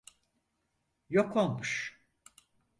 Yok 1.09 1.35
olmuş. 1.35 2.01